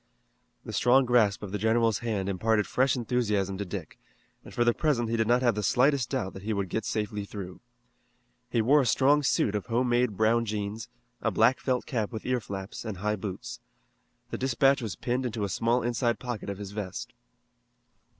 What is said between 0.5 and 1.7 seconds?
The strong grasp of the